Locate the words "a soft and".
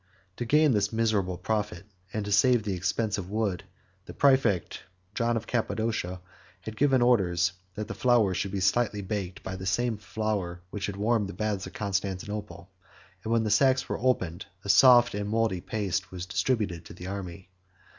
14.65-15.29